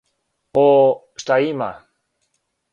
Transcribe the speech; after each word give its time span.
О, 0.61 0.63
шта 1.25 1.37
има? 1.51 1.71